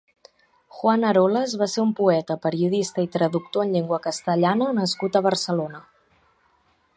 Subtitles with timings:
[0.75, 5.85] Juan Arolas va ser un poeta, periodista i traductor en llengua castellana nascut a Barcelona.